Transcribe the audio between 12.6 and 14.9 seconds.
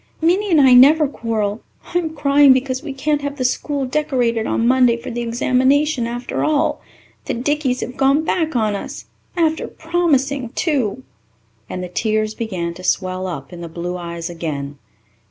to swell up in the blue eyes again.